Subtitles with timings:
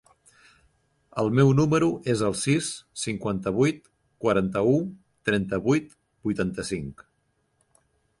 [1.23, 2.69] El meu número es el sis,
[3.01, 3.85] cinquanta-vuit,
[4.25, 4.73] quaranta-u,
[5.31, 5.93] trenta-vuit,
[6.29, 7.05] vuitanta-cinc.